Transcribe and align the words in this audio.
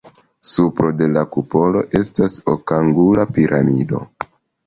Supro 0.51 0.87
de 1.01 1.09
la 1.17 1.23
kupolo 1.35 1.83
estas 2.01 2.37
okangula 2.55 3.27
piramido. 3.37 4.01